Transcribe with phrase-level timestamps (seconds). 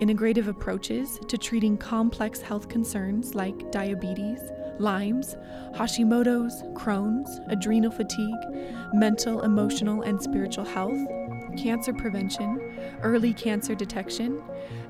[0.00, 4.40] integrative approaches to treating complex health concerns like diabetes,
[4.78, 5.36] Lyme's,
[5.74, 8.34] Hashimoto's, Crohn's, adrenal fatigue,
[8.92, 10.98] mental, emotional, and spiritual health,
[11.56, 14.42] cancer prevention, early cancer detection,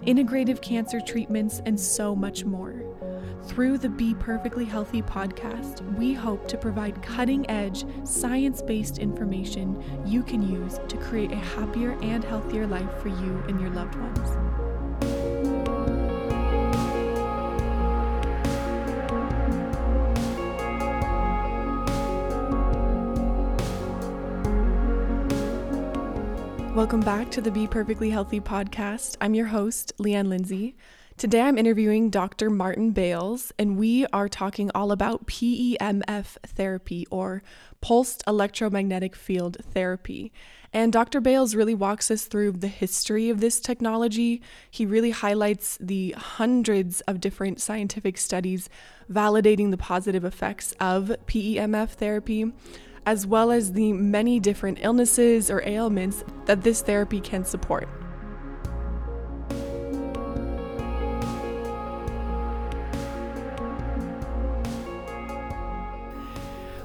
[0.06, 2.85] integrative cancer treatments, and so much more.
[3.46, 9.82] Through the Be Perfectly Healthy podcast, we hope to provide cutting edge, science based information
[10.04, 13.94] you can use to create a happier and healthier life for you and your loved
[13.94, 14.28] ones.
[26.76, 29.16] Welcome back to the Be Perfectly Healthy podcast.
[29.22, 30.76] I'm your host, Leanne Lindsay.
[31.18, 32.50] Today I'm interviewing Dr.
[32.50, 37.42] Martin Bales, and we are talking all about PEMF therapy or
[37.80, 40.30] pulsed electromagnetic field therapy.
[40.74, 41.22] And Dr.
[41.22, 44.42] Bales really walks us through the history of this technology.
[44.70, 48.68] He really highlights the hundreds of different scientific studies
[49.10, 52.52] validating the positive effects of PEMF therapy
[53.06, 57.88] as well as the many different illnesses or ailments that this therapy can support.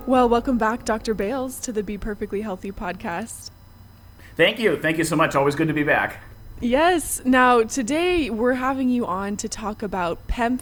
[0.07, 1.13] Well, welcome back, Dr.
[1.13, 3.51] Bales, to the Be Perfectly Healthy podcast.
[4.35, 4.75] Thank you.
[4.75, 5.35] Thank you so much.
[5.35, 6.23] Always good to be back.
[6.59, 7.21] Yes.
[7.23, 10.61] Now, today we're having you on to talk about PEMF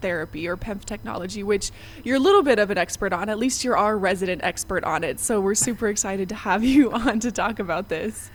[0.00, 1.72] therapy or PEMF technology, which
[2.04, 3.28] you're a little bit of an expert on.
[3.28, 5.20] At least you're our resident expert on it.
[5.20, 8.30] So we're super excited to have you on to talk about this.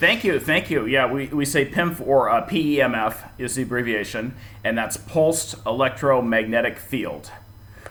[0.00, 0.86] Thank you, thank you.
[0.86, 4.34] Yeah, we, we say PEMF or uh, PEMF is the abbreviation,
[4.64, 7.30] and that's pulsed electromagnetic field.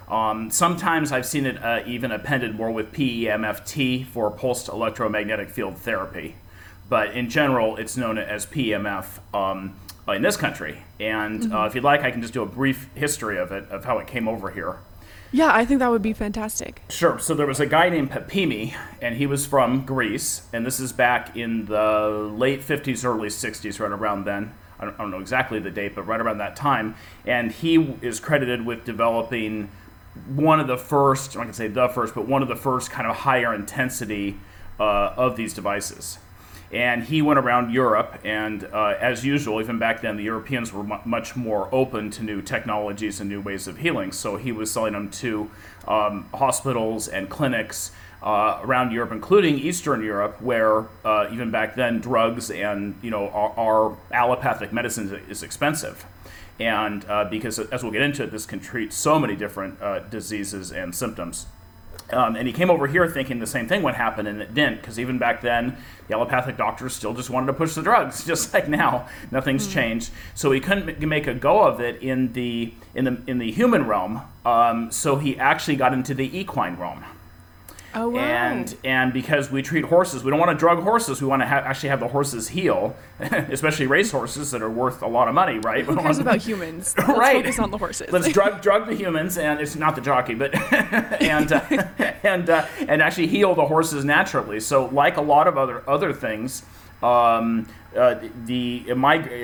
[0.07, 5.77] Um, sometimes I've seen it uh, even appended more with PEMFT for pulsed electromagnetic field
[5.77, 6.35] therapy,
[6.89, 9.19] but in general, it's known as PEMF.
[9.33, 9.75] Um,
[10.11, 10.83] in this country.
[10.99, 11.55] And uh, mm-hmm.
[11.55, 13.99] uh, if you'd like, I can just do a brief history of it, of how
[13.99, 14.79] it came over here.
[15.31, 16.83] Yeah, I think that would be fantastic.
[16.89, 17.17] Sure.
[17.17, 20.93] So there was a guy named Pepimi, and he was from Greece, and this is
[20.93, 24.53] back in the late 50s, early 60s, right around then.
[24.79, 26.95] I don't, I don't know exactly the date, but right around that time.
[27.25, 29.71] And he is credited with developing
[30.35, 33.07] one of the first, I can say the first, but one of the first kind
[33.07, 34.37] of higher intensity
[34.79, 36.17] uh, of these devices
[36.73, 38.19] and he went around Europe.
[38.25, 42.23] And uh, as usual, even back then, the Europeans were m- much more open to
[42.23, 44.11] new technologies and new ways of healing.
[44.11, 45.51] So he was selling them to
[45.87, 47.91] um, hospitals and clinics
[48.23, 53.29] uh, around Europe, including Eastern Europe, where uh, even back then, drugs and you know
[53.29, 56.05] our, our allopathic medicine is expensive.
[56.59, 59.99] And uh, because, as we'll get into it, this can treat so many different uh,
[59.99, 61.47] diseases and symptoms.
[62.11, 64.81] Um, and he came over here thinking the same thing would happen, and it didn't,
[64.81, 65.77] because even back then,
[66.07, 69.07] the allopathic doctors still just wanted to push the drugs, just like now.
[69.31, 69.73] Nothing's mm.
[69.73, 70.11] changed.
[70.35, 73.87] So he couldn't make a go of it in the in the in the human
[73.87, 74.21] realm.
[74.45, 77.03] Um, so he actually got into the equine realm.
[77.95, 78.19] Oh, wow.
[78.21, 81.21] And and because we treat horses, we don't want to drug horses.
[81.21, 85.01] We want to ha- actually have the horses heal, especially race horses that are worth
[85.01, 85.85] a lot of money, right?
[85.85, 86.95] Who cares about humans?
[86.97, 87.37] Let's right.
[87.37, 88.11] focus on the horses.
[88.11, 90.55] Let's drug drug the humans, and it's not the jockey, but
[91.21, 91.61] and uh,
[92.23, 94.59] and uh, and actually heal the horses naturally.
[94.59, 96.63] So, like a lot of other other things,
[97.03, 98.15] um, uh,
[98.45, 98.79] the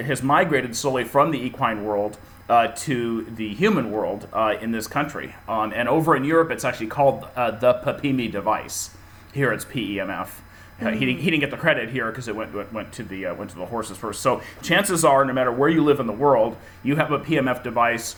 [0.03, 2.17] has migrated solely from the equine world
[2.49, 5.35] uh, to the human world uh, in this country.
[5.47, 8.89] Um, and over in Europe, it's actually called uh, the Papimi device.
[9.33, 10.29] Here it's PEMF.
[10.79, 10.97] Mm-hmm.
[10.97, 13.27] he, didn't, he didn't get the credit here because it went, went, went to the
[13.27, 14.21] uh, went to the horses first.
[14.21, 17.63] So chances are, no matter where you live in the world, you have a PMF
[17.63, 18.15] device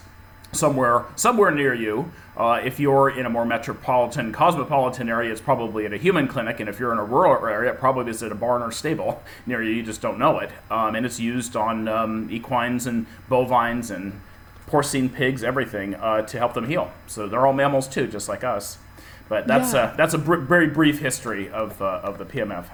[0.51, 2.11] somewhere somewhere near you.
[2.35, 6.59] Uh, if you're in a more metropolitan, cosmopolitan area, it's probably at a human clinic,
[6.59, 9.21] and if you're in a rural area, it probably is at a barn or stable
[9.45, 9.71] near you.
[9.71, 14.19] You just don't know it, um, and it's used on um, equines and bovines and
[14.67, 16.91] porcine pigs, everything uh, to help them heal.
[17.05, 18.77] So they're all mammals too, just like us.
[19.27, 19.93] But that's yeah.
[19.93, 22.65] a that's a br- very brief history of uh, of the PMF.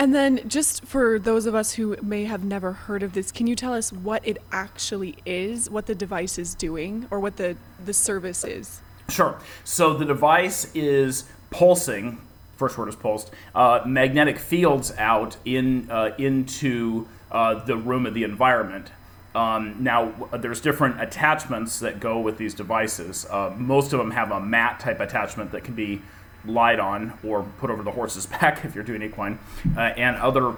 [0.00, 3.48] And then, just for those of us who may have never heard of this, can
[3.48, 7.56] you tell us what it actually is, what the device is doing, or what the,
[7.84, 8.80] the service is?
[9.08, 9.40] Sure.
[9.64, 12.20] So, the device is pulsing,
[12.56, 18.14] first word is pulsed, uh, magnetic fields out in, uh, into uh, the room of
[18.14, 18.92] the environment.
[19.34, 23.26] Um, now, there's different attachments that go with these devices.
[23.28, 26.02] Uh, most of them have a mat type attachment that can be
[26.44, 29.38] lied on or put over the horse's back if you're doing equine,
[29.76, 30.56] uh, and other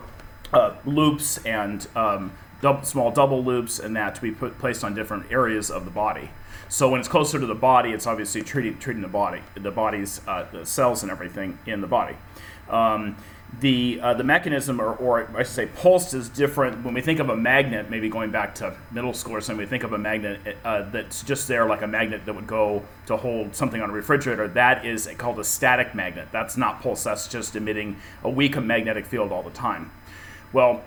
[0.53, 4.95] uh, loops and um, dub- small double loops and that to be put placed on
[4.95, 6.31] different areas of the body.
[6.69, 10.21] So when it's closer to the body, it's obviously treating treating the body, the body's
[10.27, 12.17] uh, the cells and everything in the body.
[12.69, 13.17] Um,
[13.59, 16.85] the uh, the mechanism, or, or I should say, pulse is different.
[16.85, 19.69] When we think of a magnet, maybe going back to middle school or something, we
[19.69, 23.17] think of a magnet uh, that's just there, like a magnet that would go to
[23.17, 24.47] hold something on a refrigerator.
[24.47, 26.29] That is called a static magnet.
[26.31, 27.03] That's not pulse.
[27.03, 29.91] That's just emitting a weak magnetic field all the time.
[30.53, 30.83] Well,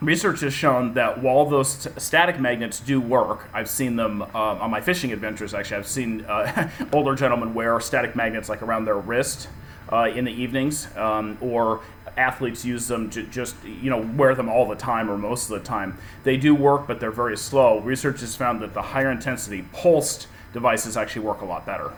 [0.00, 4.26] research has shown that while those st- static magnets do work, I've seen them uh,
[4.34, 5.52] on my fishing adventures.
[5.52, 9.48] Actually, I've seen uh, older gentlemen wear static magnets like around their wrist
[9.92, 11.80] uh, in the evenings, um, or
[12.16, 15.58] athletes use them to just you know wear them all the time or most of
[15.58, 15.98] the time.
[16.22, 17.80] They do work, but they're very slow.
[17.80, 21.92] Research has found that the higher intensity pulsed devices actually work a lot better.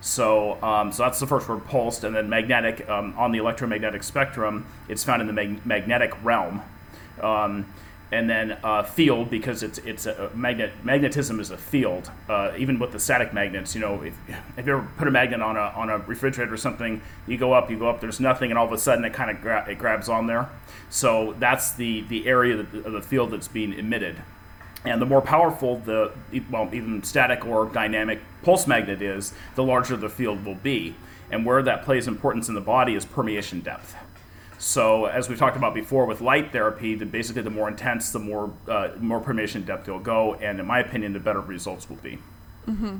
[0.00, 4.02] So, um, so that's the first word, pulsed, and then magnetic um, on the electromagnetic
[4.04, 4.66] spectrum.
[4.88, 6.62] It's found in the mag- magnetic realm,
[7.20, 7.66] um,
[8.10, 10.72] and then uh, field because it's it's a magnet.
[10.82, 12.10] Magnetism is a field.
[12.28, 14.14] Uh, even with the static magnets, you know, if,
[14.56, 17.52] if you ever put a magnet on a on a refrigerator or something, you go
[17.52, 18.00] up, you go up.
[18.00, 20.48] There's nothing, and all of a sudden it kind of gra- it grabs on there.
[20.90, 24.16] So that's the the area of the field that's being emitted.
[24.84, 26.12] And the more powerful the,
[26.50, 30.94] well, even static or dynamic pulse magnet is, the larger the field will be.
[31.30, 33.94] And where that plays importance in the body is permeation depth.
[34.58, 38.18] So, as we talked about before with light therapy, the, basically the more intense, the
[38.18, 41.96] more uh, more permeation depth you'll go, and in my opinion, the better results will
[41.96, 42.18] be.
[42.66, 42.96] Mm-hmm.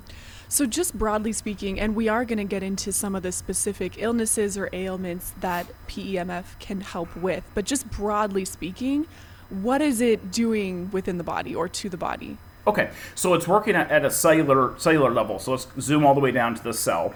[0.49, 3.95] So, just broadly speaking, and we are going to get into some of the specific
[3.99, 9.07] illnesses or ailments that PEMF can help with, but just broadly speaking,
[9.51, 12.39] what is it doing within the body or to the body?
[12.69, 15.39] Okay, so it's working at, at a cellular cellular level.
[15.41, 17.15] So let's zoom all the way down to the cell,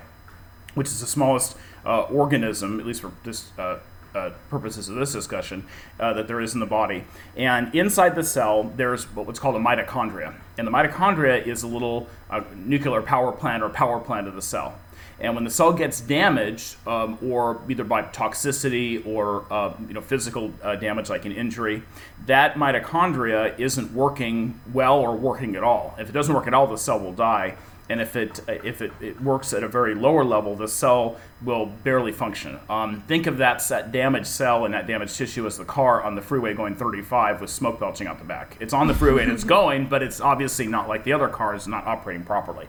[0.74, 1.56] which is the smallest
[1.86, 3.78] uh, organism, at least for this uh,
[4.14, 5.64] uh, purposes of this discussion,
[6.00, 7.04] uh, that there is in the body.
[7.36, 10.34] And inside the cell, there's what's called a mitochondria.
[10.58, 14.42] And the mitochondria is a little uh, nuclear power plant or power plant of the
[14.42, 14.74] cell.
[15.22, 20.00] And when the cell gets damaged, um, or either by toxicity or uh, you know
[20.00, 21.84] physical uh, damage like an injury,
[22.26, 25.94] that mitochondria isn't working well or working at all.
[25.98, 27.54] If it doesn't work at all, the cell will die.
[27.88, 31.66] And if it if it, it works at a very lower level, the cell will
[31.66, 32.58] barely function.
[32.70, 36.14] Um, think of that, that damaged cell and that damaged tissue as the car on
[36.14, 38.56] the freeway going 35 with smoke belching out the back.
[38.60, 41.66] It's on the freeway and it's going, but it's obviously not like the other cars,
[41.66, 42.68] not operating properly.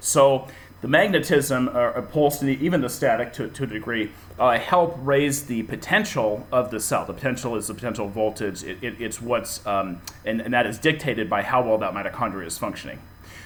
[0.00, 0.48] So
[0.82, 5.44] the magnetism, uh, pulse, and even the static to, to a degree, uh, help raise
[5.46, 7.04] the potential of the cell.
[7.04, 8.64] The potential is the potential voltage.
[8.64, 12.46] It, it, it's what's, um, and, and that is dictated by how well that mitochondria
[12.46, 12.98] is functioning.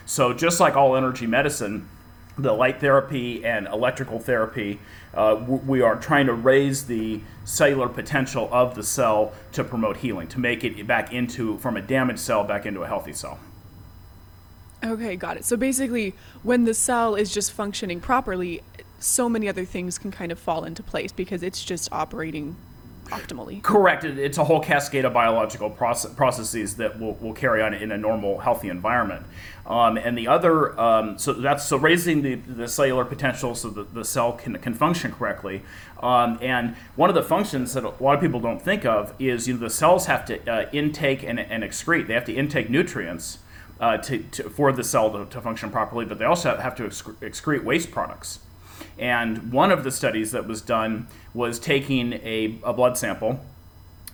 [0.07, 1.89] So just like all energy medicine,
[2.39, 4.79] the light therapy and electrical therapy,
[5.15, 10.29] uh, we are trying to raise the cellular potential of the cell to promote healing,
[10.29, 13.39] to make it back into, from a damaged cell back into a healthy cell.
[14.85, 15.45] Okay, got it.
[15.45, 18.63] So basically, when the cell is just functioning properly,
[18.99, 22.57] so many other things can kind of fall into place because it's just operating
[23.11, 23.63] optimally.
[23.63, 24.05] Correct.
[24.05, 27.97] It's a whole cascade of biological process, processes that will, will carry on in a
[27.97, 29.27] normal, healthy environment.
[29.67, 33.95] Um, and the other, um, so that's so raising the, the cellular potential so that
[33.95, 35.63] the cell can, can function correctly.
[36.01, 39.49] Um, and one of the functions that a lot of people don't think of is
[39.49, 42.07] you know the cells have to uh, intake and, and excrete.
[42.07, 43.39] They have to intake nutrients
[43.81, 46.85] uh, to, to, for the cell to, to, function properly, but they also have to
[46.85, 48.41] excrete waste products.
[48.99, 53.41] And one of the studies that was done was taking a, a blood sample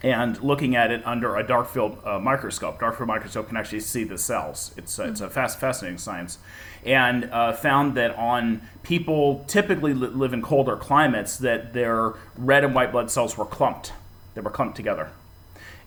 [0.02, 2.80] and looking at it under a dark field uh, microscope.
[2.80, 4.74] Dark field microscope can actually see the cells.
[4.76, 6.38] It's, it's a fast, fascinating science.
[6.84, 12.64] And uh, found that on people typically li- live in colder climates, that their red
[12.64, 13.92] and white blood cells were clumped.
[14.34, 15.10] They were clumped together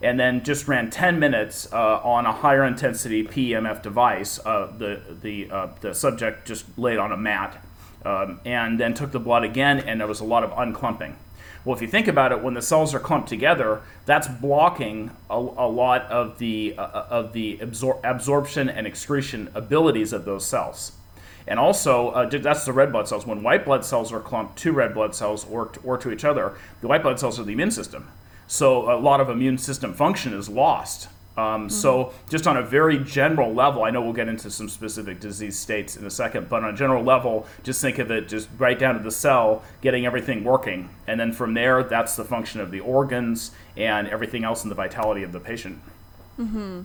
[0.01, 4.39] and then just ran 10 minutes uh, on a higher intensity PEMF device.
[4.45, 7.64] Uh, the the uh, the subject just laid on a mat,
[8.05, 11.15] um, and then took the blood again, and there was a lot of unclumping.
[11.65, 15.33] Well, if you think about it, when the cells are clumped together, that's blocking a,
[15.33, 20.91] a lot of the uh, of the absor- absorption and excretion abilities of those cells.
[21.47, 23.25] And also, uh, that's the red blood cells.
[23.25, 26.53] When white blood cells are clumped to red blood cells or, or to each other,
[26.81, 28.07] the white blood cells are the immune system.
[28.47, 31.07] So a lot of immune system function is lost.
[31.37, 31.69] Um, mm-hmm.
[31.69, 35.59] So, just on a very general level, I know we'll get into some specific disease
[35.59, 38.79] states in a second, but on a general level, just think of it just right
[38.79, 40.89] down to the cell, getting everything working.
[41.07, 44.75] And then from there, that's the function of the organs and everything else in the
[44.75, 45.81] vitality of the patient.
[46.39, 46.81] Mm-hmm.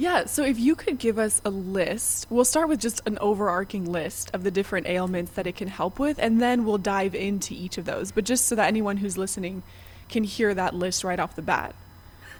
[0.00, 3.84] Yeah, so if you could give us a list, we'll start with just an overarching
[3.84, 7.52] list of the different ailments that it can help with, and then we'll dive into
[7.52, 8.12] each of those.
[8.12, 9.64] But just so that anyone who's listening
[10.08, 11.74] can hear that list right off the bat.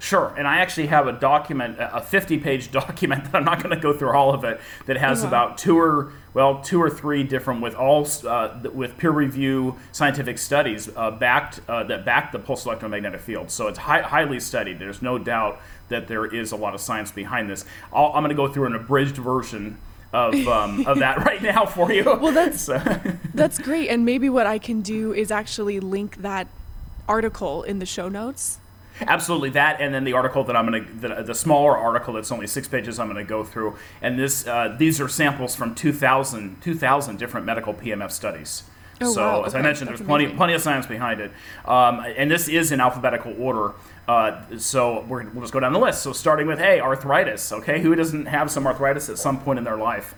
[0.01, 3.81] Sure, and I actually have a document, a 50-page document that I'm not going to
[3.81, 4.61] go through all of it.
[4.87, 5.29] That has wow.
[5.29, 10.39] about two or well, two or three different with all uh, with peer review scientific
[10.39, 13.51] studies uh, backed uh, that back the pulse electromagnetic field.
[13.51, 14.79] So it's hi- highly studied.
[14.79, 17.65] There's no doubt that there is a lot of science behind this.
[17.93, 19.79] i am going to go through an abridged version
[20.13, 22.05] of um, of that right now for you.
[22.05, 22.79] Well, that's so.
[23.35, 26.47] that's great, and maybe what I can do is actually link that
[27.09, 28.59] article in the show notes
[29.01, 32.33] Absolutely, that, and then the article that I'm going to, the, the, smaller article that's
[32.33, 33.77] only six pages, I'm going to go through.
[34.03, 38.65] And this, uh, these are samples from 2,000, 2,000 different medical PMF studies.
[39.01, 39.43] Oh, so, wow.
[39.45, 39.61] as okay.
[39.61, 40.37] I mentioned, that's there's plenty, amazing.
[40.37, 41.31] plenty of science behind it.
[41.65, 43.75] Um, and this is in alphabetical order.
[44.09, 46.03] Uh, so we're, we'll just go down the list.
[46.03, 47.53] So starting with, hey, arthritis.
[47.53, 50.15] Okay, who doesn't have some arthritis at some point in their life?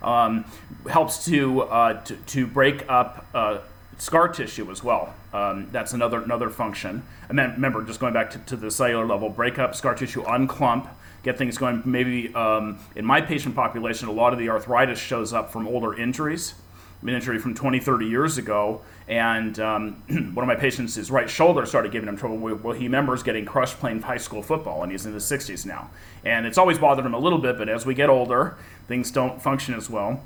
[0.00, 0.44] Um,
[0.90, 3.58] helps to, uh, to, to break up uh,
[4.02, 5.14] scar tissue as well.
[5.32, 7.04] Um, that's another another function.
[7.28, 10.24] And then remember, just going back to, to the cellular level, break up scar tissue,
[10.24, 10.88] unclump,
[11.22, 11.82] get things going.
[11.84, 15.94] Maybe um, in my patient population, a lot of the arthritis shows up from older
[15.94, 16.54] injuries.
[17.02, 19.94] An injury from 20, 30 years ago, and um,
[20.34, 22.36] one of my patients, his right shoulder started giving him trouble.
[22.36, 25.90] Well, he remembers getting crushed playing high school football, and he's in his 60s now.
[26.24, 28.56] And it's always bothered him a little bit, but as we get older,
[28.86, 30.22] things don't function as well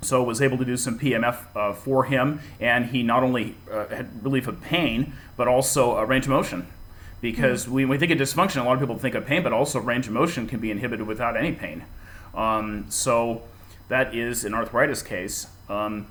[0.00, 3.86] so was able to do some PMF uh, for him, and he not only uh,
[3.88, 6.66] had relief of pain, but also uh, range of motion.
[7.20, 7.74] Because mm-hmm.
[7.74, 10.06] when we think of dysfunction, a lot of people think of pain, but also range
[10.06, 11.84] of motion can be inhibited without any pain.
[12.34, 13.42] Um, so
[13.88, 15.48] that is an arthritis case.
[15.68, 16.06] Um,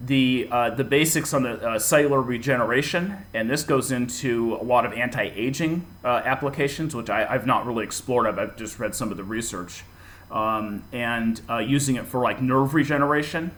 [0.00, 4.84] the uh, the basics on the uh, cellular regeneration, and this goes into a lot
[4.84, 8.26] of anti-aging uh, applications, which I, have not really explored.
[8.26, 9.84] I've, I've just read some of the research
[10.30, 13.50] um, and uh, using it for like nerve regeneration.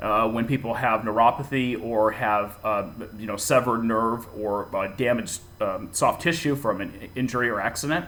[0.00, 5.40] Uh, when people have neuropathy or have uh, you know severed nerve or uh, damaged
[5.60, 8.04] um, soft tissue from an injury or accident.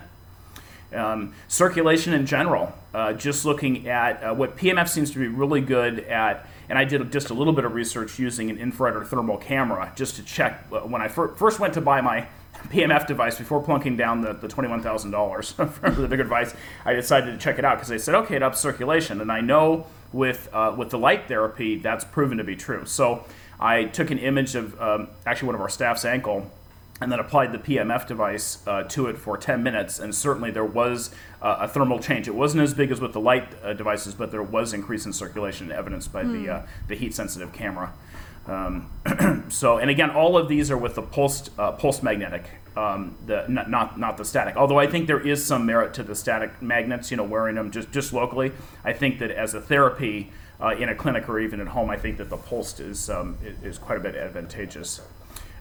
[0.93, 5.61] Um, circulation in general, uh, just looking at uh, what PMF seems to be really
[5.61, 9.05] good at, and I did just a little bit of research using an infrared or
[9.05, 12.27] thermal camera just to check when I fir- first went to buy my
[12.69, 16.55] PMF device before plunking down the, the $21,000 for the bigger device.
[16.85, 19.21] I decided to check it out because they said, okay, it ups circulation.
[19.21, 22.87] And I know with, uh, with the light therapy, that's proven to be true.
[22.87, 23.25] So
[23.61, 26.51] I took an image of um, actually one of our staff's ankle
[27.01, 30.65] and then applied the PMF device uh, to it for 10 minutes, and certainly there
[30.65, 31.11] was
[31.43, 32.29] uh, a thermal change.
[32.29, 35.13] It wasn't as big as with the light uh, devices, but there was increase in
[35.13, 36.45] circulation evidenced by mm.
[36.45, 37.93] the, uh, the heat sensitive camera.
[38.47, 38.91] Um,
[39.49, 42.45] so, and again, all of these are with the pulsed uh, pulse magnetic,
[42.77, 44.57] um, the not, not not the static.
[44.57, 47.71] Although I think there is some merit to the static magnets, you know, wearing them
[47.71, 48.53] just just locally.
[48.85, 51.97] I think that as a therapy uh, in a clinic or even at home, I
[51.97, 55.01] think that the pulsed is um, is quite a bit advantageous.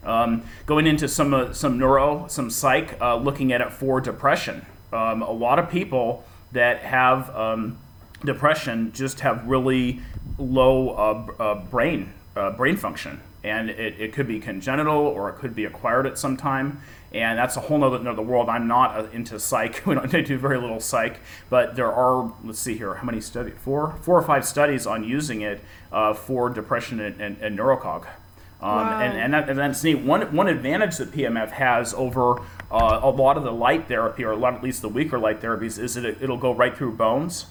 [0.04, 4.66] Um, going into some uh, some neuro, some psych, uh, looking at it for depression.
[4.92, 7.78] Um, a lot of people that have um,
[8.24, 10.00] depression just have really
[10.38, 13.20] low uh, uh, brain uh, brain function.
[13.42, 16.80] And it, it could be congenital or it could be acquired at some time.
[17.12, 18.48] And that's a whole nother, another world.
[18.48, 19.86] I'm not uh, into psych.
[19.86, 22.32] We don't do very little psych, but there are.
[22.42, 22.94] Let's see here.
[22.94, 23.54] How many studies?
[23.60, 25.60] Four, four or five studies on using it
[25.92, 28.06] uh, for depression and, and, and neurocog.
[28.60, 29.00] Um, wow.
[29.00, 29.96] and, and, that, and, that's neat.
[29.96, 34.32] One, one advantage that PMF has over uh, a lot of the light therapy, or
[34.32, 36.92] a lot, at least the weaker light therapies, is that it, it'll go right through
[36.92, 37.46] bones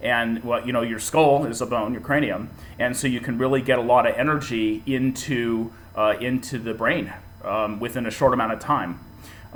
[0.00, 3.38] and well, you know, your skull is a bone, your cranium, and so you can
[3.38, 7.12] really get a lot of energy into uh, into the brain
[7.44, 9.00] um, within a short amount of time.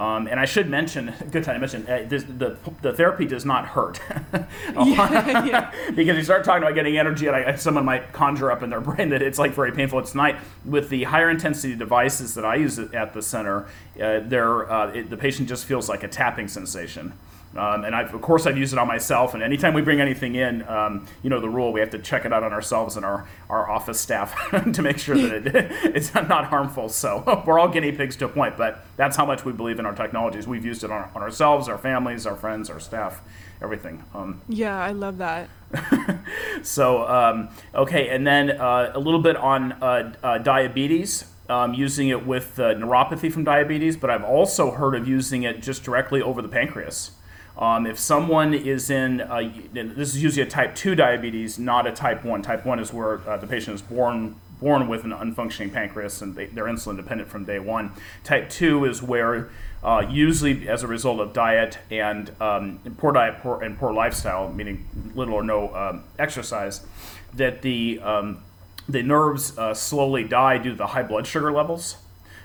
[0.00, 3.44] Um, and I should mention, good time to mention, uh, this, the, the therapy does
[3.44, 4.00] not hurt.
[4.32, 5.72] yeah, yeah.
[5.94, 8.80] because you start talking about getting energy, and I, someone might conjure up in their
[8.80, 9.98] brain that it's like very painful.
[9.98, 10.36] It's not.
[10.64, 13.66] With the higher intensity devices that I use at the center,
[14.00, 17.12] uh, uh, it, the patient just feels like a tapping sensation.
[17.56, 19.34] Um, and I've, of course, I've used it on myself.
[19.34, 22.24] And anytime we bring anything in, um, you know the rule: we have to check
[22.24, 24.36] it out on ourselves and our, our office staff
[24.72, 25.54] to make sure that it,
[25.96, 26.88] it's not harmful.
[26.88, 29.86] So we're all guinea pigs to a point, but that's how much we believe in
[29.86, 30.46] our technologies.
[30.46, 33.20] We've used it on, on ourselves, our families, our friends, our staff,
[33.60, 34.04] everything.
[34.14, 35.48] Um, yeah, I love that.
[36.62, 41.26] so um, okay, and then uh, a little bit on uh, uh, diabetes.
[41.48, 45.60] Um, using it with uh, neuropathy from diabetes, but I've also heard of using it
[45.60, 47.10] just directly over the pancreas.
[47.60, 51.92] Um, if someone is in, uh, this is usually a type 2 diabetes, not a
[51.92, 52.40] type 1.
[52.40, 56.36] Type 1 is where uh, the patient is born born with an unfunctioning pancreas and
[56.36, 57.90] they, they're insulin dependent from day one.
[58.22, 59.48] Type 2 is where,
[59.82, 64.52] uh, usually as a result of diet and um, poor diet poor, and poor lifestyle,
[64.52, 66.84] meaning little or no um, exercise,
[67.32, 68.42] that the, um,
[68.88, 71.96] the nerves uh, slowly die due to the high blood sugar levels.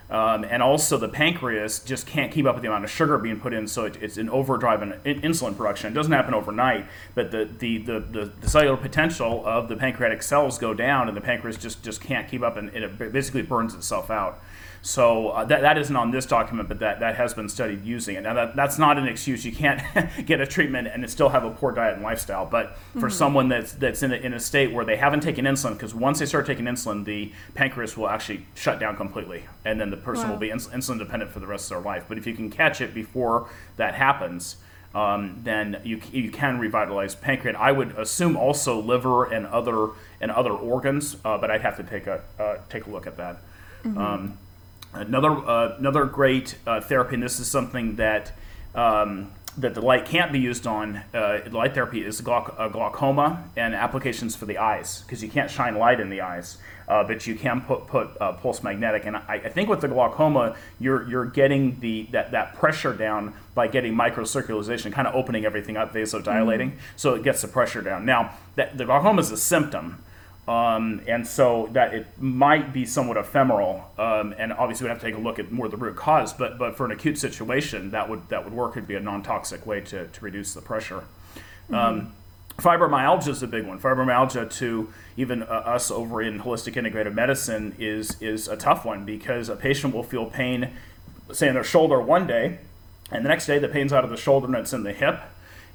[0.10, 3.40] Um, and also, the pancreas just can't keep up with the amount of sugar being
[3.40, 5.92] put in, so it, it's an overdrive in, in insulin production.
[5.92, 6.86] It doesn't happen overnight,
[7.16, 11.18] but the, the, the, the, the cellular potential of the pancreatic cells go down, and
[11.18, 14.40] the pancreas just, just can't keep up, and it basically burns itself out.
[14.86, 18.18] So uh, that, that isn't on this document, but that, that has been studied using
[18.18, 18.22] it.
[18.22, 19.44] Now, that, that's not an excuse.
[19.44, 19.82] You can't
[20.27, 22.46] get a treatment and still have a poor diet and lifestyle.
[22.46, 23.10] But for mm-hmm.
[23.10, 26.20] someone that's, that's in, a, in a state where they haven't taken insulin, because once
[26.20, 29.46] they start taking insulin, the pancreas will actually shut down completely.
[29.65, 30.34] And then the person wow.
[30.34, 32.06] will be ins- insulin dependent for the rest of their life.
[32.08, 34.58] But if you can catch it before that happens,
[34.94, 37.58] um, then you, you can revitalize pancreas.
[37.60, 39.89] I would assume also liver and other
[40.22, 43.18] and other organs, uh, but I'd have to take a uh, take a look at
[43.18, 43.38] that.
[43.84, 43.98] Mm-hmm.
[43.98, 44.38] Um,
[44.96, 48.32] Another uh, another great uh, therapy, and this is something that
[48.74, 51.02] um, that the light can't be used on.
[51.14, 55.50] Uh, light therapy is glauc- uh, glaucoma and applications for the eyes because you can't
[55.50, 59.06] shine light in the eyes, uh, but you can put put uh, pulse magnetic.
[59.06, 63.34] And I, I, think with the glaucoma, you're you're getting the that, that pressure down
[63.54, 66.80] by getting microcirculation, kind of opening everything up, vasodilating, mm-hmm.
[66.98, 68.06] so it gets the pressure down.
[68.06, 70.02] Now that the glaucoma is a symptom.
[70.48, 75.06] Um, and so that it might be somewhat ephemeral, um, and obviously we have to
[75.06, 76.34] take a look at more of the root cause.
[76.34, 78.74] But but for an acute situation, that would that would work.
[78.74, 81.04] It'd be a non-toxic way to, to reduce the pressure.
[81.70, 81.75] Mm-hmm.
[81.75, 82.14] Um,
[82.60, 83.80] fibromyalgia is a big one.
[83.80, 89.04] Fibromyalgia to even uh, us over in holistic integrative medicine is is a tough one
[89.04, 90.70] because a patient will feel pain,
[91.32, 92.60] say in their shoulder one day,
[93.12, 95.22] and the next day the pain's out of the shoulder and it's in the hip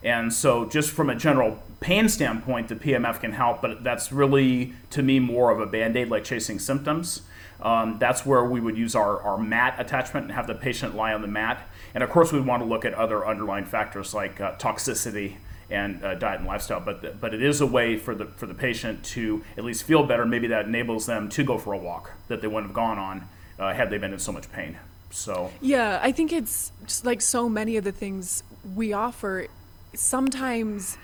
[0.02, 4.72] and so, just from a general pain standpoint, the PMF can help, but that's really,
[4.90, 7.22] to me, more of a band aid like chasing symptoms.
[7.60, 11.12] Um, that's where we would use our, our mat attachment and have the patient lie
[11.12, 11.60] on the mat.
[11.94, 15.36] And of course, we want to look at other underlying factors like uh, toxicity
[15.68, 16.80] and uh, diet and lifestyle.
[16.80, 20.04] But, but it is a way for the, for the patient to at least feel
[20.04, 20.24] better.
[20.24, 23.28] Maybe that enables them to go for a walk that they wouldn't have gone on
[23.58, 24.78] uh, had they been in so much pain.
[25.10, 28.42] So yeah, I think it's just like so many of the things
[28.74, 29.48] we offer
[29.94, 30.98] sometimes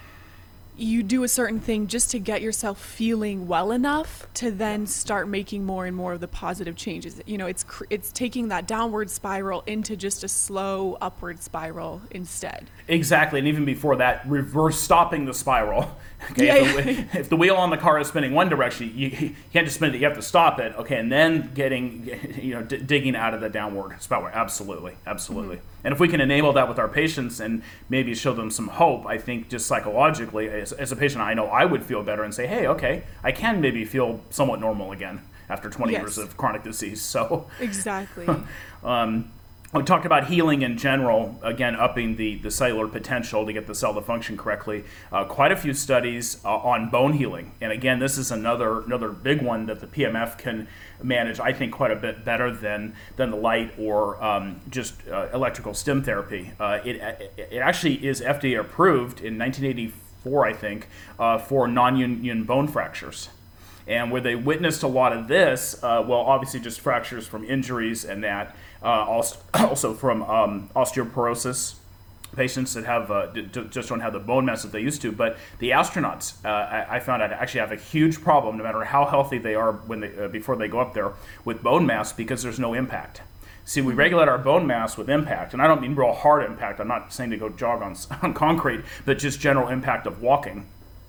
[0.78, 5.26] you do a certain thing just to get yourself feeling well enough to then start
[5.26, 7.20] making more and more of the positive changes.
[7.24, 12.02] You know, it's cr- it's taking that downward spiral into just a slow upward spiral
[12.10, 12.68] instead.
[12.88, 15.96] Exactly, and even before that, reverse stopping the spiral.
[16.30, 17.04] Okay, yeah, if, the, yeah.
[17.20, 19.94] if, the, wheel on the car is spinning one direction, you, you, can't just spin
[19.94, 19.98] it.
[19.98, 20.74] You have to stop it.
[20.76, 22.08] Okay, and then getting,
[22.42, 24.28] you know, d- digging out of the downward spiral.
[24.28, 25.56] Absolutely, absolutely.
[25.56, 25.75] Mm-hmm.
[25.86, 29.06] And if we can enable that with our patients and maybe show them some hope,
[29.06, 32.34] I think just psychologically, as, as a patient, I know I would feel better and
[32.34, 36.00] say, hey, okay, I can maybe feel somewhat normal again after 20 yes.
[36.00, 37.00] years of chronic disease.
[37.16, 38.26] So exactly.
[38.82, 39.30] um,
[39.72, 43.74] we talked about healing in general, again, upping the, the cellular potential to get the
[43.74, 44.84] cell to function correctly.
[45.10, 47.52] Uh, quite a few studies uh, on bone healing.
[47.60, 50.68] And again, this is another another big one that the PMF can
[51.02, 55.28] manage, I think, quite a bit better than, than the light or um, just uh,
[55.34, 56.52] electrical stim therapy.
[56.60, 56.96] Uh, it,
[57.36, 63.30] it actually is FDA approved in 1984, I think, uh, for non union bone fractures
[63.88, 68.04] and where they witnessed a lot of this, uh, well, obviously just fractures from injuries
[68.04, 71.76] and that, also, also from um, osteoporosis
[72.34, 75.10] patients that have uh, d- just don't have the bone mass that they used to.
[75.10, 78.84] But the astronauts, uh, I-, I, found out actually have a huge problem, no matter
[78.84, 81.12] how healthy they are when they uh, before they go up there,
[81.44, 83.22] with bone mass because there's no impact.
[83.64, 86.78] See, we regulate our bone mass with impact, and I don't mean real hard impact.
[86.78, 90.66] I'm not saying to go jog on, on concrete, but just general impact of walking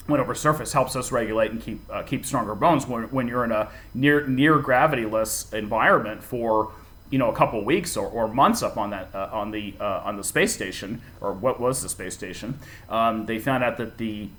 [0.08, 3.44] went over surface helps us regulate and keep uh, keep stronger bones when, when you're
[3.44, 6.72] in a near near gravityless environment for
[7.10, 10.02] you know a couple weeks or, or months up on that uh, on the uh,
[10.04, 13.98] on the space station or what was the space station um, they found out that
[13.98, 14.30] the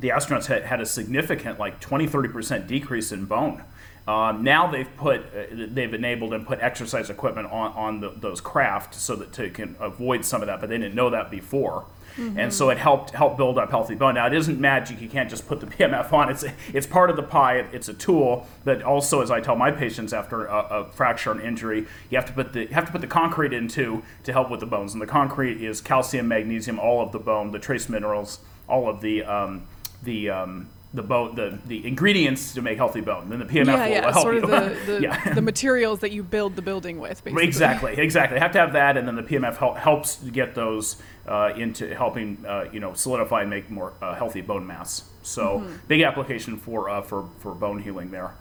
[0.00, 3.62] the astronauts had, had a significant like 20 30% decrease in bone.
[4.06, 8.40] Um, now they've put uh, they've enabled and put exercise equipment on, on the, those
[8.40, 11.84] craft so that to can avoid some of that but they didn't know that before
[12.18, 12.38] Mm-hmm.
[12.38, 14.14] And so it helped help build up healthy bone.
[14.14, 16.30] Now it isn't magic; you can't just put the PMF on.
[16.30, 17.66] It's it's part of the pie.
[17.72, 21.40] It's a tool that also, as I tell my patients after a, a fracture and
[21.40, 24.60] injury, you have to put the have to put the concrete into to help with
[24.60, 24.92] the bones.
[24.92, 29.00] And the concrete is calcium, magnesium, all of the bone, the trace minerals, all of
[29.00, 29.62] the um,
[30.02, 33.28] the um, the bone, the, the ingredients to make healthy bone.
[33.28, 34.42] Then the PMF yeah, will yeah, help sort you.
[34.42, 35.34] Of the, the, yeah.
[35.34, 37.22] the materials that you build the building with.
[37.22, 37.44] Basically.
[37.44, 38.36] Exactly, exactly.
[38.36, 40.96] You have to have that, and then the PMF help, helps get those
[41.26, 45.04] uh, into helping uh, you know solidify and make more uh, healthy bone mass.
[45.22, 45.74] So mm-hmm.
[45.88, 48.34] big application for uh, for for bone healing there.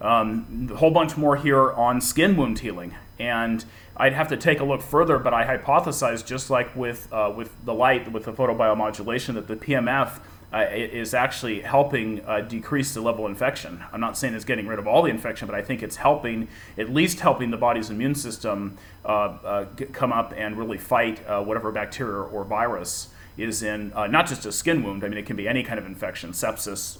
[0.00, 2.94] Um, a whole bunch more here on skin wound healing.
[3.18, 3.64] And
[3.96, 7.52] I'd have to take a look further, but I hypothesize just like with, uh, with
[7.64, 10.18] the light, with the photobiomodulation, that the PMF
[10.54, 13.82] uh, is actually helping uh, decrease the level of infection.
[13.92, 16.46] I'm not saying it's getting rid of all the infection, but I think it's helping,
[16.78, 21.42] at least helping the body's immune system uh, uh come up and really fight uh,
[21.42, 25.02] whatever bacteria or virus is in uh, not just a skin wound.
[25.02, 26.98] I mean, it can be any kind of infection, sepsis,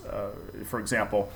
[0.67, 1.31] for example,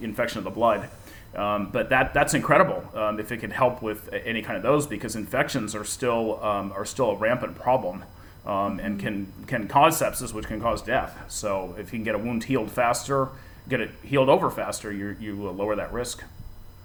[0.00, 0.88] infection of the blood.
[1.34, 4.86] Um, but that that's incredible um, if it can help with any kind of those
[4.86, 8.04] because infections are still um, are still a rampant problem
[8.46, 11.24] um, and can can cause sepsis, which can cause death.
[11.28, 13.28] So if you can get a wound healed faster,
[13.68, 16.24] get it healed over faster, you you will lower that risk.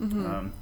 [0.02, 0.26] Mm-hmm.
[0.26, 0.54] Um,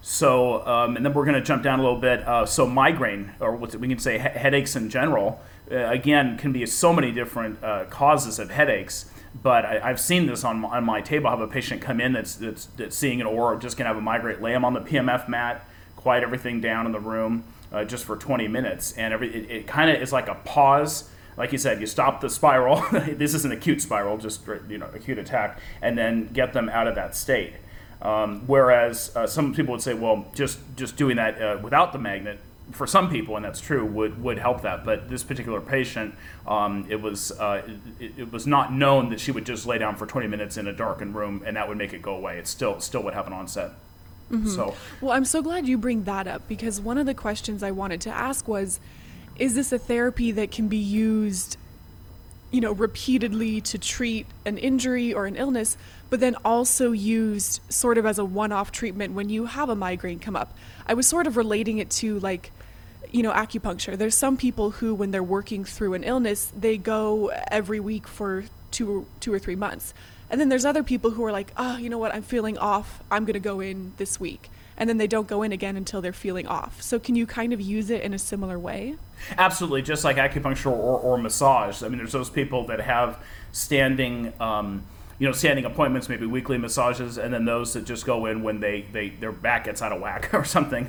[0.00, 2.26] so um, and then we're going to jump down a little bit.
[2.26, 6.52] Uh, so migraine, or what we can say he- headaches in general, uh, again can
[6.52, 9.10] be so many different uh, causes of headaches.
[9.40, 11.26] But I, have seen this on my, on my table.
[11.26, 13.88] I have a patient come in that's, that's, that's seeing it, or just going to
[13.88, 15.64] have a migraine, lay them on the PMF mat,
[15.96, 19.66] quiet everything down in the room uh, just for 20 minutes, and every it, it
[19.66, 21.08] kind of is like a pause.
[21.36, 22.84] Like you said, you stop the spiral.
[22.92, 26.86] this is an acute spiral, just you know, acute attack, and then get them out
[26.86, 27.54] of that state.
[28.00, 31.98] Um, whereas uh, some people would say, well, just just doing that uh, without the
[31.98, 32.40] magnet
[32.72, 34.84] for some people, and that's true, would, would help that.
[34.84, 36.14] But this particular patient,
[36.46, 37.62] um, it was uh,
[37.98, 40.66] it, it, was not known that she would just lay down for 20 minutes in
[40.66, 42.38] a darkened room and that would make it go away.
[42.38, 43.72] It still still would have an onset.
[44.30, 44.48] Mm-hmm.
[44.48, 47.70] So, well, I'm so glad you bring that up because one of the questions I
[47.70, 48.78] wanted to ask was,
[49.38, 51.56] is this a therapy that can be used,
[52.50, 55.76] you know, repeatedly to treat an injury or an illness,
[56.10, 60.18] but then also used sort of as a one-off treatment when you have a migraine
[60.18, 60.56] come up?
[60.86, 62.50] I was sort of relating it to like
[63.10, 67.28] you know acupuncture there's some people who when they're working through an illness they go
[67.50, 69.94] every week for two two or three months
[70.30, 73.02] and then there's other people who are like, oh, you know what, I'm feeling off.
[73.10, 74.50] I'm going to go in this week.
[74.76, 76.80] And then they don't go in again until they're feeling off.
[76.82, 78.94] So can you kind of use it in a similar way?
[79.36, 81.82] Absolutely, just like acupuncture or, or massage.
[81.82, 83.18] I mean, there's those people that have
[83.50, 84.32] standing.
[84.40, 84.84] Um,
[85.18, 88.60] you know, standing appointments, maybe weekly massages, and then those that just go in when
[88.60, 90.88] they, they their back gets out of whack or something,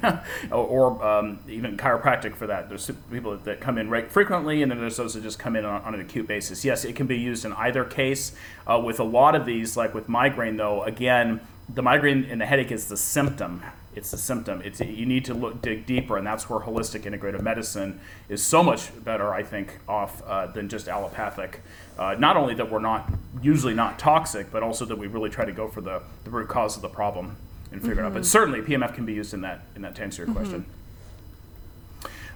[0.52, 2.70] or, or um, even chiropractic for that.
[2.70, 5.66] There's people that come in right frequently, and then there's those that just come in
[5.66, 6.64] on, on an acute basis.
[6.64, 8.34] Yes, it can be used in either case.
[8.68, 12.46] Uh, with a lot of these, like with migraine, though, again, the migraine and the
[12.46, 13.64] headache is the symptom
[14.00, 14.62] it's a symptom.
[14.64, 18.64] It's you need to look dig deeper, and that's where holistic integrative medicine is so
[18.64, 21.62] much better, I think, off uh, than just allopathic.
[21.98, 25.44] Uh, not only that we're not usually not toxic, but also that we really try
[25.44, 27.36] to go for the, the root cause of the problem
[27.74, 28.06] and figure mm-hmm.
[28.06, 28.14] it out.
[28.14, 28.28] But mm-hmm.
[28.28, 30.38] certainly, PMF can be used in that in that to answer your mm-hmm.
[30.38, 30.66] question.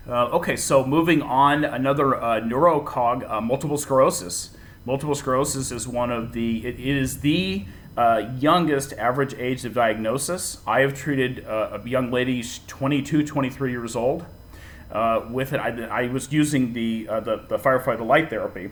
[0.05, 4.49] Uh, okay, so moving on, another uh, neurocog, uh, multiple sclerosis.
[4.85, 6.65] Multiple sclerosis is one of the.
[6.67, 7.65] it, it is the
[7.97, 10.59] uh, youngest average age of diagnosis.
[10.65, 14.25] I have treated uh, a young lady, 22, 23 years old,
[14.91, 15.59] uh, with it.
[15.59, 18.71] I, I, was using the, uh, the, the Firefly, the light therapy,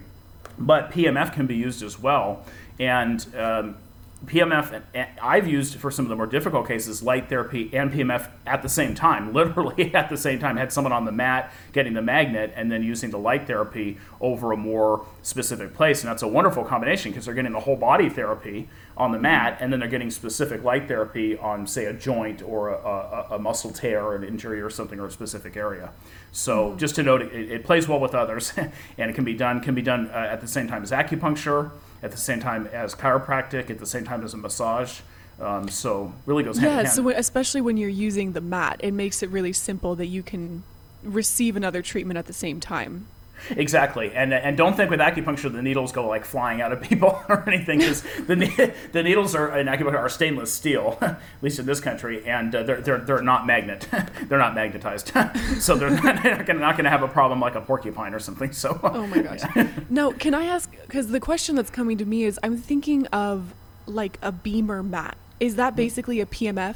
[0.58, 2.46] but PMF can be used as well.
[2.80, 3.78] And um,
[4.26, 4.84] PMF,
[5.20, 8.70] I've used for some of the more difficult cases, light therapy and PMF at the
[8.70, 10.58] same time, literally at the same time.
[10.58, 14.52] Had someone on the mat getting the magnet and then using the light therapy over
[14.52, 16.02] a more specific place.
[16.02, 19.58] And that's a wonderful combination because they're getting the whole body therapy on the mat
[19.60, 23.40] and then they're getting specific light therapy on, say, a joint or a, a, a
[23.40, 25.92] muscle tear or an injury or something or a specific area.
[26.32, 26.78] So mm-hmm.
[26.78, 28.54] just to note, it, it, plays well with others
[28.98, 31.72] and it can be done, can be done uh, at the same time as acupuncture
[32.04, 35.02] at the same time as chiropractic, at the same time as a massage.
[35.40, 36.96] Um, so really goes hand yeah, in hand.
[36.96, 40.64] so especially when you're using the mat, it makes it really simple that you can
[41.04, 43.08] receive another treatment at the same time.
[43.49, 47.21] Exactly, and and don't think with acupuncture the needles go like flying out of people
[47.30, 51.65] or anything because the the needles are in acupuncture are stainless steel, at least in
[51.65, 53.88] this country, and uh, they're, they're they're not magnet,
[54.27, 55.12] they're not magnetized,
[55.60, 58.51] so they're not, they're not going to have a problem like a porcupine or something.
[58.51, 59.69] So oh my gosh, yeah.
[59.89, 60.71] no, can I ask?
[60.82, 63.54] Because the question that's coming to me is I'm thinking of
[63.86, 65.17] like a BEMER mat.
[65.39, 66.75] Is that basically a PMF?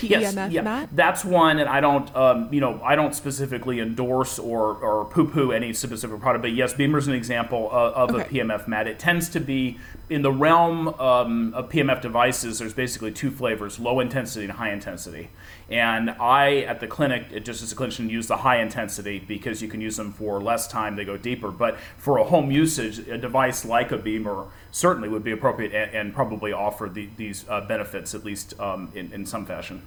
[0.00, 0.62] Yes, yeah.
[0.62, 0.88] mat?
[0.92, 5.52] That's one, and I don't, um, you know, I don't specifically endorse or, or poo-poo
[5.52, 8.40] any specific product, but yes, BEMER's an example of, of okay.
[8.40, 8.86] a PMF mat.
[8.86, 12.58] It tends to be in the realm um, of PMF devices.
[12.58, 15.30] There's basically two flavors: low intensity and high intensity.
[15.70, 19.68] And I, at the clinic, just as a clinician, use the high intensity because you
[19.68, 21.50] can use them for less time; they go deeper.
[21.50, 25.94] But for a home usage, a device like a BEMER certainly would be appropriate and,
[25.94, 29.86] and probably offer the, these uh, benefits at least um, in, in some fashion.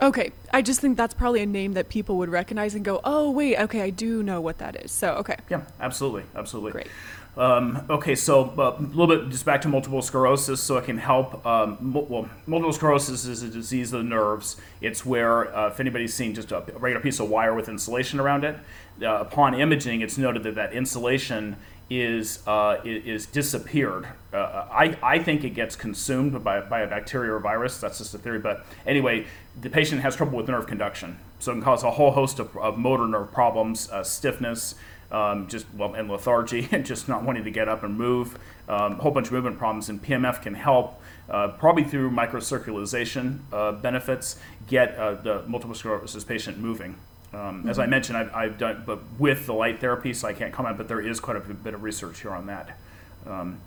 [0.00, 3.30] Okay, I just think that's probably a name that people would recognize and go, "Oh,
[3.30, 5.36] wait, okay, I do know what that is." So, okay.
[5.48, 6.72] Yeah, absolutely, absolutely.
[6.72, 6.88] Great.
[7.36, 10.96] Um, okay, so uh, a little bit just back to multiple sclerosis, so it can
[10.96, 11.44] help.
[11.44, 14.56] Um, mul- well, multiple sclerosis is a disease of the nerves.
[14.80, 18.44] It's where uh, if anybody's seen just a regular piece of wire with insulation around
[18.44, 18.56] it,
[19.02, 21.56] uh, upon imaging, it's noted that that insulation
[21.90, 24.08] is uh, is disappeared.
[24.32, 27.78] Uh, I, I think it gets consumed by, by a bacteria or virus.
[27.78, 28.38] That's just a theory.
[28.38, 29.26] But anyway,
[29.60, 32.56] the patient has trouble with nerve conduction, so it can cause a whole host of,
[32.56, 34.74] of motor nerve problems, uh, stiffness,
[35.10, 38.38] um, just well, and lethargy, and just not wanting to get up and move.
[38.68, 41.00] Um, a whole bunch of movement problems, and PMF can help.
[41.28, 44.38] Uh, probably through microcirculation uh, benefits,
[44.68, 46.96] get uh, the multiple sclerosis patient moving.
[47.34, 50.52] Um, As I mentioned, I've, I've done, but with the light therapy, so I can't
[50.52, 52.78] comment, but there is quite a bit of research here on that.
[53.26, 53.60] Um,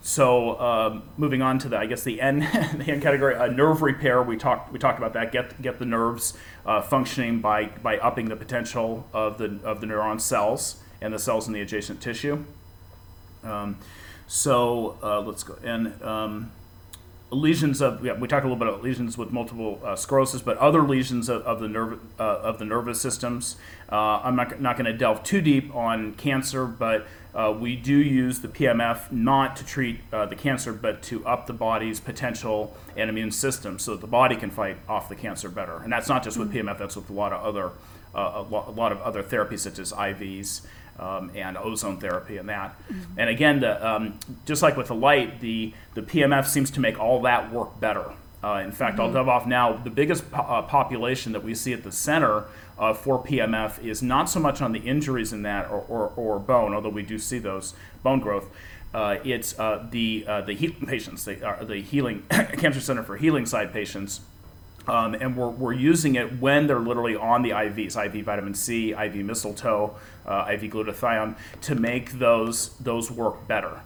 [0.00, 2.40] so um, moving on to the, I guess the N,
[2.76, 4.22] the N category, uh, nerve repair.
[4.22, 5.32] We talked, we talked about that.
[5.32, 9.86] Get get the nerves uh, functioning by by upping the potential of the of the
[9.86, 12.44] neuron cells and the cells in the adjacent tissue.
[13.42, 13.78] Um,
[14.26, 16.00] so uh, let's go and.
[16.02, 16.52] Um,
[17.30, 20.56] lesions of yeah, we talked a little bit about lesions with multiple uh, sclerosis, but
[20.58, 23.56] other lesions of, of the nerve uh, of the nervous systems.
[23.90, 27.06] Uh, I'm not not going to delve too deep on cancer, but
[27.38, 31.46] uh, we do use the PMF not to treat uh, the cancer, but to up
[31.46, 35.48] the body's potential and immune system, so that the body can fight off the cancer
[35.48, 35.76] better.
[35.76, 37.70] And that's not just with PMF; that's with a lot of other
[38.14, 40.62] uh, a, lot of other therapies such as IVs
[40.98, 42.74] um, and ozone therapy and that.
[43.16, 46.98] And again, the, um, just like with the light, the, the PMF seems to make
[46.98, 48.12] all that work better.
[48.42, 49.72] Uh, in fact, I'll dove off now.
[49.72, 52.44] The biggest po- uh, population that we see at the center
[52.78, 56.38] uh, for PMF is not so much on the injuries in that or, or, or
[56.38, 58.48] bone, although we do see those bone growth.
[58.94, 63.16] Uh, it's uh, the uh, the healing patients, the, uh, the healing cancer center for
[63.16, 64.20] healing side patients
[64.88, 68.92] um, and we're, we're using it when they're literally on the IVs, IV vitamin C,
[68.92, 69.94] IV mistletoe,
[70.26, 73.80] uh, IV glutathione, to make those those work better.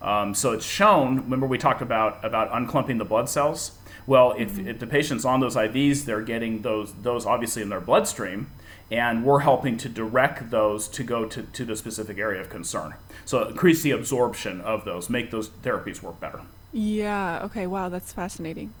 [0.00, 1.16] Um, so it's shown.
[1.16, 3.78] Remember we talked about about unclumping the blood cells.
[4.06, 7.80] Well, if, if the patient's on those IVs, they're getting those those obviously in their
[7.80, 8.50] bloodstream,
[8.90, 12.94] and we're helping to direct those to go to, to the specific area of concern.
[13.24, 16.42] So increase the absorption of those, make those therapies work better.
[16.72, 18.72] Yeah, okay, wow, that's fascinating.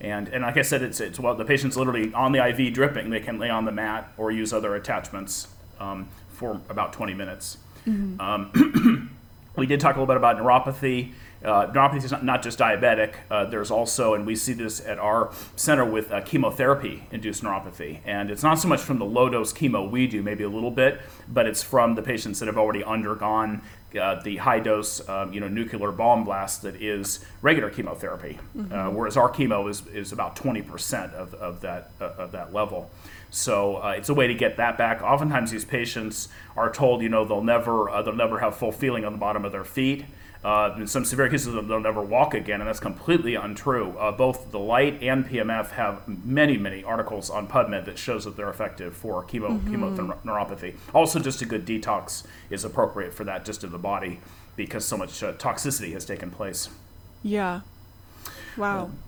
[0.00, 3.10] And, and like I said, it's, it's well, the patient's literally on the IV dripping.
[3.10, 7.58] They can lay on the mat or use other attachments um, for about 20 minutes.
[8.20, 9.10] Um,
[9.56, 11.12] we did talk a little bit about neuropathy.
[11.44, 13.14] Uh, neuropathy is not, not just diabetic.
[13.30, 18.00] Uh, there's also, and we see this at our center with uh, chemotherapy induced neuropathy.
[18.04, 20.70] And it's not so much from the low dose chemo we do, maybe a little
[20.70, 23.62] bit, but it's from the patients that have already undergone
[24.00, 28.38] uh, the high dose, um, you know, nuclear bomb blast that is regular chemotherapy.
[28.72, 32.90] Uh, whereas our chemo is, is about 20% of, of, that, uh, of that level.
[33.32, 35.02] So uh, it's a way to get that back.
[35.02, 39.06] Oftentimes, these patients are told, you know, they'll never uh, they'll never have full feeling
[39.06, 40.04] on the bottom of their feet.
[40.44, 43.96] Uh, in some severe cases, they'll never walk again, and that's completely untrue.
[43.96, 48.36] Uh, both the light and PMF have many, many articles on PubMed that shows that
[48.36, 50.74] they're effective for chemo chemotherapy.
[50.92, 54.20] Also, just a good detox is appropriate for that, just in the body,
[54.56, 56.68] because so much uh, toxicity has taken place.
[57.22, 57.60] Yeah.
[58.56, 58.86] Wow.
[58.86, 58.98] Um,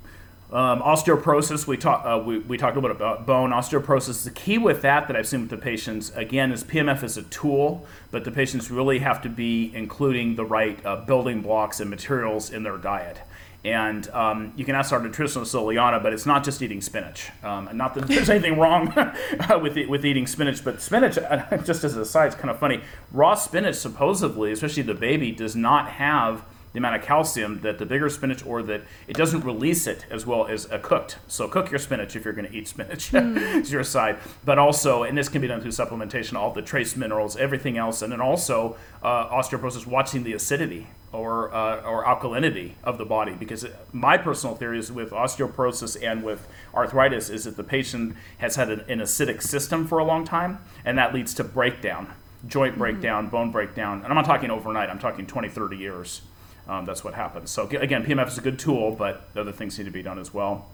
[0.50, 4.24] osteoporosis, we, talk, uh, we, we talked a little bit about bone osteoporosis.
[4.24, 7.22] The key with that that I've seen with the patients, again, is PMF is a
[7.24, 11.90] tool, but the patients really have to be including the right uh, building blocks and
[11.90, 13.18] materials in their diet.
[13.64, 17.30] And um, you can ask our nutritionist, Liliana, but it's not just eating spinach.
[17.42, 18.92] Um, and not that there's anything wrong
[19.62, 21.14] with, e- with eating spinach, but spinach,
[21.64, 22.83] just as an aside, it's kind of funny.
[23.11, 27.87] Raw spinach, supposedly, especially the baby, does not have the amount of calcium that the
[27.87, 31.18] bigger spinach or that it doesn't release it as well as a cooked.
[31.28, 33.10] So cook your spinach if you're going to eat spinach.
[33.14, 34.18] it's your side.
[34.44, 38.02] But also, and this can be done through supplementation, all the trace minerals, everything else,
[38.02, 43.34] and then also uh, osteoporosis, watching the acidity or uh, or alkalinity of the body.
[43.34, 48.56] Because my personal theory is with osteoporosis and with arthritis is that the patient has
[48.56, 52.12] had an, an acidic system for a long time, and that leads to breakdown,
[52.48, 53.98] joint breakdown, bone breakdown.
[53.98, 54.90] And I'm not talking overnight.
[54.90, 56.22] I'm talking 20, 30 years.
[56.68, 57.50] Um, that's what happens.
[57.50, 60.33] So again, PMF is a good tool, but other things need to be done as
[60.33, 60.66] well.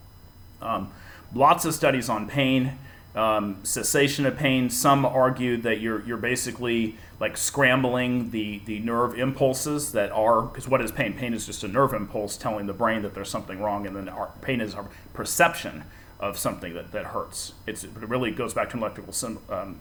[0.62, 0.92] Um,
[1.34, 2.78] lots of studies on pain,
[3.14, 4.70] um, cessation of pain.
[4.70, 10.68] Some argue that you're you're basically like scrambling the the nerve impulses that are because
[10.68, 11.14] what is pain?
[11.14, 14.08] Pain is just a nerve impulse telling the brain that there's something wrong, and then
[14.08, 15.82] our, pain is our perception
[16.20, 17.54] of something that, that hurts.
[17.66, 19.14] It's, it really goes back to electrical
[19.48, 19.80] um,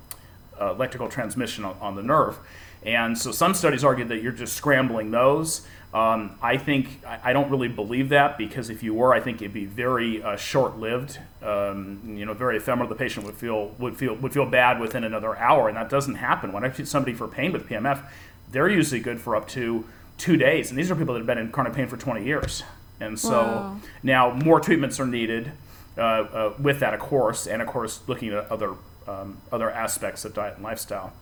[0.60, 2.40] uh, electrical transmission on, on the nerve.
[2.84, 5.68] And so some studies argue that you're just scrambling those.
[5.94, 9.54] Um, I think I don't really believe that because if you were, I think it'd
[9.54, 11.18] be very uh, short-lived.
[11.42, 12.88] Um, you know, very ephemeral.
[12.88, 16.16] The patient would feel would feel would feel bad within another hour, and that doesn't
[16.16, 16.54] happen.
[16.54, 18.04] When I treat somebody for pain with PMF,
[18.52, 19.84] they're usually good for up to
[20.20, 22.62] two days, and these are people that have been in chronic pain for 20 years.
[23.00, 23.78] And so Wow.
[24.04, 25.54] now more treatments are needed
[25.98, 28.74] uh, uh, with that, of course, and of course looking at other
[29.08, 31.14] um, other aspects of diet and lifestyle.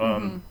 [0.00, 0.42] Um,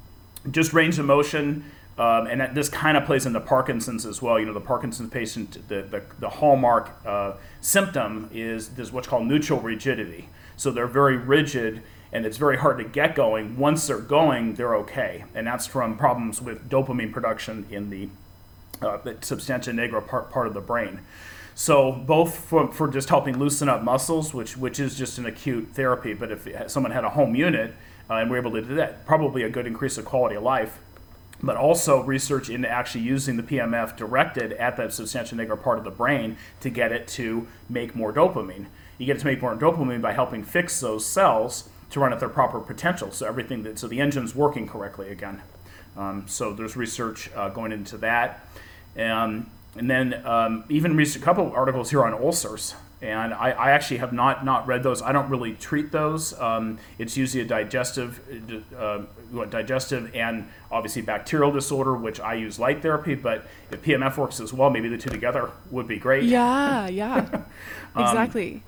[0.49, 1.65] Just range of motion,
[1.99, 4.39] um, and that, this kind of plays into Parkinson's as well.
[4.39, 9.27] You know, the Parkinson's patient, the the, the hallmark uh, symptom is this what's called
[9.27, 10.29] neutral rigidity.
[10.57, 11.83] So they're very rigid.
[12.11, 13.55] And it's very hard to get going.
[13.55, 18.09] Once they're going, they're okay, and that's from problems with dopamine production in the
[18.81, 21.01] uh, the substantia nigra part, part of the brain.
[21.53, 25.69] So both for, for just helping loosen up muscles, which which is just an acute
[25.73, 27.75] therapy, but if someone had a home unit
[28.09, 30.79] uh, and we're able to do that, probably a good increase of quality of life.
[31.41, 35.83] But also research into actually using the PMF directed at that substantia nigra part of
[35.85, 38.65] the brain to get it to make more dopamine.
[38.97, 42.19] You get it to make more dopamine by helping fix those cells to run at
[42.19, 43.11] their proper potential.
[43.11, 45.41] So everything that so the engine's working correctly again.
[45.97, 48.45] Um, so there's research uh, going into that.
[48.97, 52.75] Um, and then um, even research, a couple articles here on ulcers.
[53.01, 55.01] And I, I actually have not, not read those.
[55.01, 56.37] I don't really treat those.
[56.39, 58.19] Um, it's usually a digestive,
[58.77, 59.09] uh, what,
[59.49, 63.15] digestive and obviously bacterial disorder, which I use light therapy.
[63.15, 66.23] But if PMF works as well, maybe the two together would be great.
[66.23, 67.41] Yeah, yeah.
[67.95, 68.61] Um, exactly.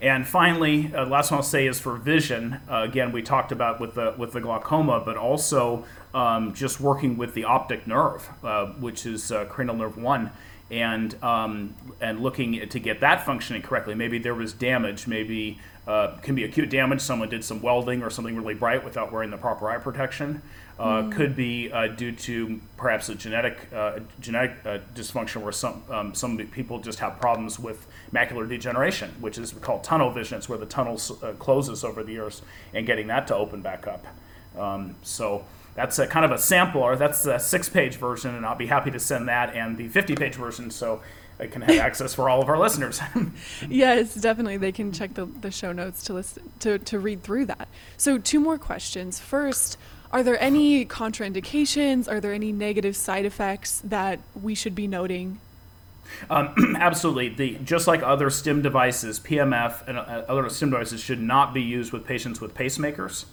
[0.00, 2.58] And finally, uh, last one I'll say is for vision.
[2.68, 7.16] Uh, again, we talked about with the with the glaucoma, but also um, just working
[7.16, 10.32] with the optic nerve, uh, which is uh, cranial nerve one,
[10.70, 13.94] and um, and looking to get that functioning correctly.
[13.94, 15.06] Maybe there was damage.
[15.06, 17.00] Maybe uh, can be acute damage.
[17.00, 20.42] Someone did some welding or something really bright without wearing the proper eye protection.
[20.78, 25.82] Uh, Could be uh, due to perhaps a genetic uh, genetic uh, dysfunction, where some
[25.88, 30.36] um, some people just have problems with macular degeneration, which is called tunnel vision.
[30.36, 32.42] It's where the tunnel uh, closes over the years,
[32.74, 34.06] and getting that to open back up.
[34.58, 36.96] Um, so that's a kind of a sampler.
[36.96, 40.70] That's a six-page version, and I'll be happy to send that and the 50-page version,
[40.70, 41.02] so
[41.38, 43.00] I can have access for all of our listeners.
[43.68, 44.56] Yes, definitely.
[44.56, 47.68] They can check the, the show notes to listen to, to read through that.
[47.96, 49.18] So two more questions.
[49.18, 49.76] First,
[50.12, 52.10] are there any contraindications?
[52.10, 55.40] Are there any negative side effects that we should be noting?
[56.30, 57.28] Um, absolutely.
[57.30, 61.62] The just like other stim devices, PMF and uh, other stim devices should not be
[61.62, 63.26] used with patients with pacemakers.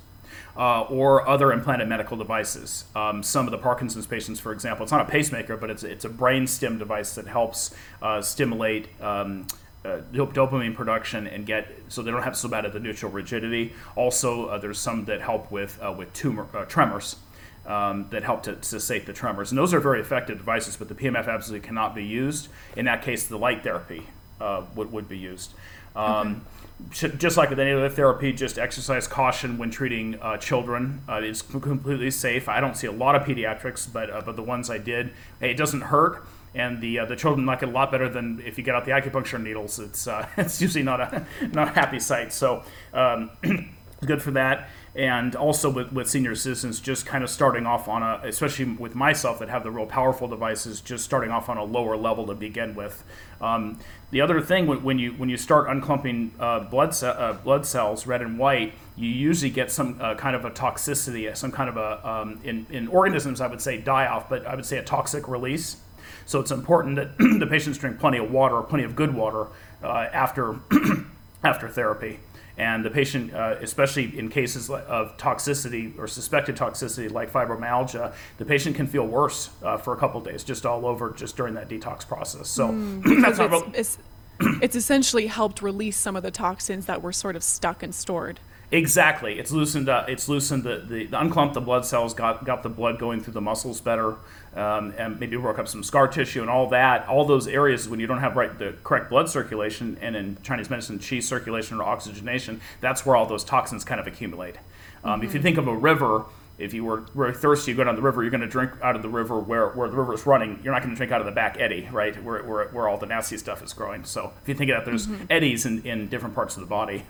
[0.56, 2.86] Uh, or other implanted medical devices.
[2.96, 6.06] Um, some of the Parkinson's patients, for example, it's not a pacemaker, but it's it's
[6.06, 9.48] a brain stem device that helps uh, stimulate um,
[9.86, 13.74] uh, dopamine production and get so they don't have so bad at the neutral rigidity.
[13.96, 17.18] Also, uh, there's some that help with uh, with tumor uh, tremors.
[17.66, 20.76] Um, that help to cessate the tremors, and those are very effective devices.
[20.76, 22.50] But the PMF absolutely cannot be used.
[22.76, 24.08] In that case, the light therapy
[24.42, 25.54] uh, would would be used.
[25.96, 26.46] Um,
[26.92, 31.02] sh- Just like with any other therapy, just exercise caution when treating uh, children.
[31.08, 32.48] Uh, it's completely safe.
[32.50, 35.52] I don't see a lot of pediatrics, but uh, but the ones I did, hey,
[35.52, 36.26] it doesn't hurt,
[36.56, 38.86] and the uh, the children like it a lot better than if you get out
[38.86, 39.80] the acupuncture needles.
[39.80, 42.34] It's uh, it's usually not a not a happy sight.
[42.34, 42.64] So.
[42.94, 43.30] Um,
[44.06, 48.04] good for that and also with, with senior citizens just kind of starting off on
[48.04, 51.64] a especially with myself that have the real powerful devices just starting off on a
[51.64, 53.04] lower level to begin with
[53.42, 53.80] um,
[54.12, 58.06] the other thing when, you when you start unclumping uh, blood ce- uh, blood cells
[58.06, 61.78] red and white you usually get some uh, kind of a toxicity some kind of
[61.78, 64.84] a um, in, in organisms i would say die off but i would say a
[64.84, 65.78] toxic release
[66.26, 69.48] so it's important that the patients drink plenty of water plenty of good water
[69.84, 70.60] uh, after
[71.44, 72.20] after therapy.
[72.58, 78.46] And the patient, uh, especially in cases of toxicity or suspected toxicity like fibromyalgia, the
[78.46, 81.56] patient can feel worse uh, for a couple of days, just all over, just during
[81.56, 82.48] that detox process.
[82.48, 82.72] So
[83.22, 83.98] that's not real- it's,
[84.40, 87.94] it's, it's essentially helped release some of the toxins that were sort of stuck and
[87.94, 88.40] stored.
[88.74, 89.38] Exactly.
[89.38, 89.88] It's loosened.
[89.88, 92.16] Uh, it's loosened the, the, the unclumped the blood cells.
[92.16, 94.16] Got got the blood going through the muscles better,
[94.56, 97.08] um, and maybe work up some scar tissue and all that.
[97.08, 100.72] All those areas when you don't have right the correct blood circulation, and in Chinese
[100.72, 104.56] medicine, qi circulation or oxygenation, that's where all those toxins kind of accumulate.
[105.04, 106.26] Um, If you think of a river.
[106.60, 108.96] If you were very thirsty, you go down the river, you're going to drink out
[108.96, 110.60] of the river where, where the river is running.
[110.64, 112.16] You're not going to drink out of the back eddy, right?
[112.24, 114.04] Where, where, where all the nasty stuff is growing.
[114.06, 117.06] So if you think of that, there's eddies in, in different parts of the body.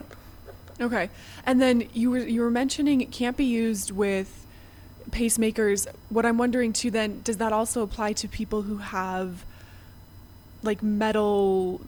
[0.81, 1.09] Okay.
[1.45, 4.45] And then you were you were mentioning it can't be used with
[5.12, 5.87] pacemakers.
[6.10, 9.45] What I'm wondering too then, does that also apply to people who have
[10.63, 11.81] like metal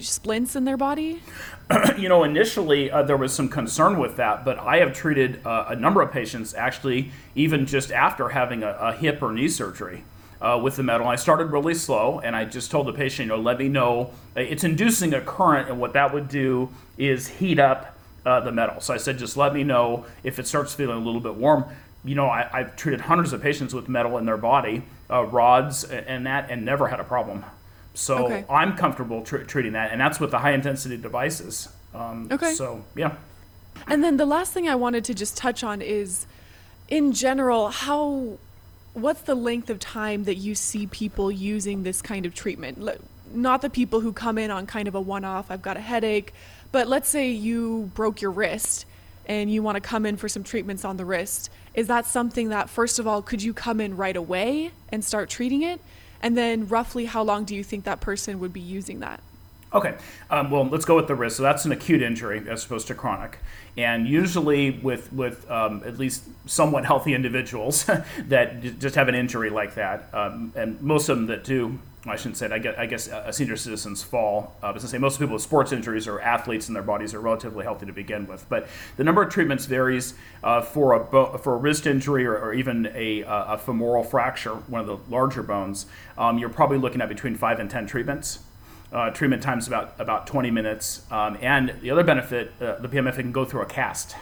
[0.00, 1.22] splints in their body?
[1.98, 5.64] you know, initially uh, there was some concern with that, but I have treated uh,
[5.68, 10.04] a number of patients actually, even just after having a, a hip or knee surgery.
[10.42, 11.06] uh, with the metal.
[11.06, 14.10] I started really slow, and I just told the patient, you know, let me know.
[14.34, 18.80] It's inducing a current, and what that would do is heat up uh, the metal.
[18.80, 21.64] So I said, just let me know if it starts feeling a little bit warm.
[22.04, 25.84] You know, I, have treated hundreds of patients with metal in their body, uh, rods,
[25.84, 27.44] and that, and never had a problem.
[27.94, 28.44] So okay.
[28.48, 31.68] I'm comfortable tr- treating that, and that's with the high intensity devices.
[31.94, 32.54] Um, okay.
[32.54, 33.16] So yeah.
[33.86, 36.26] And then the last thing I wanted to just touch on is,
[36.88, 38.38] in general, how
[38.94, 42.78] what's the length of time that you see people using this kind of treatment?
[43.34, 45.80] Not the people who come in on kind of a one off, I've got a
[45.80, 46.34] headache,
[46.72, 48.86] but let's say you broke your wrist
[49.26, 51.50] and you want to come in for some treatments on the wrist.
[51.74, 55.30] Is that something that, first of all, could you come in right away and start
[55.30, 55.80] treating it?
[56.20, 59.20] And then, roughly, how long do you think that person would be using that?
[59.74, 59.94] Okay,
[60.28, 61.38] um, well, let's go with the wrist.
[61.38, 63.38] So that's an acute injury as opposed to chronic.
[63.76, 67.84] And usually, with with um, at least somewhat healthy individuals
[68.28, 72.16] that just have an injury like that, um, and most of them that do, I
[72.16, 74.56] shouldn't say I guess, uh, senior citizens fall.
[74.60, 77.20] Uh, but to say most people with sports injuries are athletes and their bodies are
[77.20, 78.44] relatively healthy to begin with.
[78.48, 82.36] But the number of treatments varies uh, for a bo- for a wrist injury or,
[82.36, 85.86] or even a, a, femoral fracture, one of the larger bones.
[86.18, 88.40] Um, you're probably looking at between five and ten treatments.
[88.92, 91.02] Uh, treatment times about about 20 minutes.
[91.10, 94.16] Um, and the other benefit, uh, the PMF can go through a cast,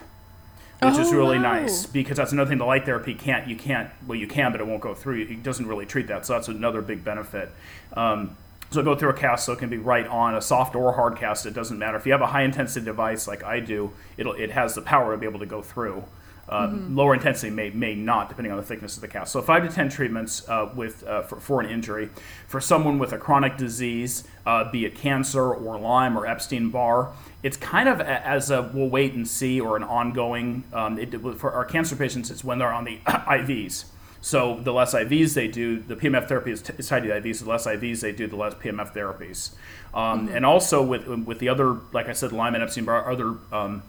[0.83, 1.61] which oh, is really wow.
[1.61, 2.59] nice because that's another thing.
[2.59, 3.47] The light therapy can't.
[3.47, 3.91] You can't.
[4.07, 5.23] Well, you can, but it won't go through.
[5.23, 6.25] It doesn't really treat that.
[6.25, 7.51] So that's another big benefit.
[7.93, 8.37] Um,
[8.71, 11.17] so go through a cast, so it can be right on a soft or hard
[11.17, 11.45] cast.
[11.45, 13.93] It doesn't matter if you have a high intensity device like I do.
[14.17, 16.05] It'll it has the power to be able to go through.
[16.51, 16.97] Uh, mm-hmm.
[16.97, 19.31] Lower intensity may, may not, depending on the thickness of the cast.
[19.31, 22.11] So five to ten treatments uh, with uh, for, for, an injury.
[22.49, 27.13] For someone with a chronic disease, uh, be it cancer or Lyme or Epstein Barr,
[27.45, 30.65] it's kind of a, as a we'll wait and see or an ongoing.
[30.73, 33.85] Um, it, for our cancer patients, it's when they're on the IVs.
[34.21, 37.45] So the less IVs they do, the PMF therapy is, t- is tied to IVs.
[37.45, 39.53] The less IVs they do, the less PMF therapies.
[39.95, 40.37] Um, mm-hmm.
[40.37, 43.85] And also with with the other, like I said, Lyme and Epstein Barr, other um,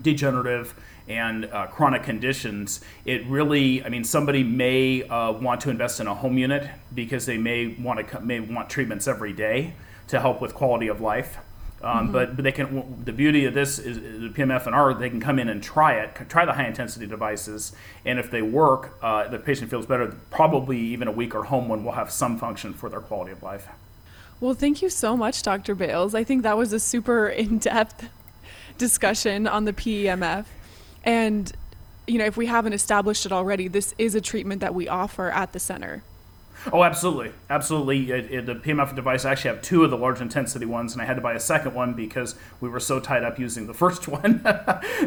[0.00, 0.74] degenerative
[1.08, 6.06] and uh, chronic conditions, it really, I mean, somebody may uh, want to invest in
[6.06, 9.74] a home unit because they may want to may want treatments every day
[10.08, 11.38] to help with quality of life.
[11.82, 12.12] Um, mm-hmm.
[12.12, 13.04] but, but they can.
[13.04, 14.94] The beauty of this is the PMF and R.
[14.94, 17.72] They can come in and try it, try the high intensity devices,
[18.06, 20.16] and if they work, uh, the patient feels better.
[20.30, 23.42] Probably even a week or home one will have some function for their quality of
[23.42, 23.68] life.
[24.40, 25.74] Well, thank you so much, Dr.
[25.74, 26.14] Bales.
[26.14, 28.08] I think that was a super in depth
[28.78, 30.46] discussion on the PEMF.
[31.04, 31.52] And,
[32.06, 35.30] you know, if we haven't established it already, this is a treatment that we offer
[35.30, 36.02] at the center.
[36.72, 38.10] Oh, absolutely, absolutely.
[38.10, 41.02] It, it, the PMF device I actually have two of the large intensity ones, and
[41.02, 43.74] I had to buy a second one because we were so tied up using the
[43.74, 44.42] first one.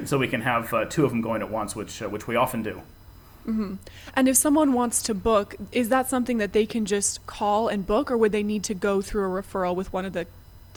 [0.06, 2.36] so we can have uh, two of them going at once, which uh, which we
[2.36, 2.82] often do.
[3.48, 3.76] Mm-hmm.
[4.14, 7.88] And if someone wants to book, is that something that they can just call and
[7.88, 10.28] book, or would they need to go through a referral with one of the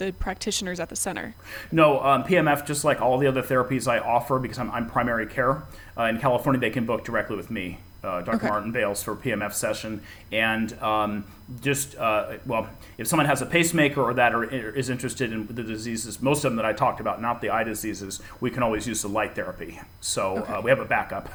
[0.01, 1.35] the practitioners at the center?
[1.71, 5.27] No, um, PMF, just like all the other therapies I offer, because I'm, I'm primary
[5.27, 5.63] care,
[5.97, 7.79] uh, in California, they can book directly with me.
[8.03, 8.37] Uh, Dr.
[8.37, 8.47] Okay.
[8.47, 11.23] Martin Bales for PMF session, and um,
[11.61, 15.61] just uh, well, if someone has a pacemaker or that or is interested in the
[15.61, 18.87] diseases, most of them that I talked about, not the eye diseases, we can always
[18.87, 19.79] use the light therapy.
[19.99, 21.29] So uh, we have a backup.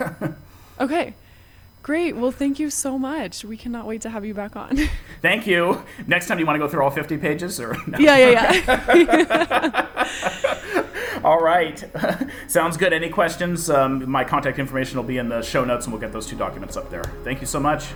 [0.81, 1.15] okay.
[1.87, 2.17] Great.
[2.17, 3.45] Well, thank you so much.
[3.45, 4.77] We cannot wait to have you back on.
[5.23, 5.85] Thank you.
[6.09, 7.61] Next time, you want to go through all 50 pages?
[7.61, 7.97] or no?
[8.01, 9.87] Yeah, yeah, yeah.
[11.25, 11.85] all right.
[12.49, 12.93] Sounds good.
[12.93, 13.71] Any questions?
[13.71, 16.35] Um, my contact information will be in the show notes, and we'll get those two
[16.35, 17.05] documents up there.
[17.23, 17.87] Thank you so much.